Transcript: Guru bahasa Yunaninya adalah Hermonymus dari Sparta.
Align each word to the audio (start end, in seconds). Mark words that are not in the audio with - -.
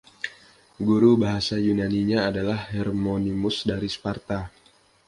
Guru 0.87 1.09
bahasa 1.21 1.53
Yunaninya 1.65 2.19
adalah 2.33 2.59
Hermonymus 2.73 3.57
dari 3.69 3.85
Sparta. 3.95 4.39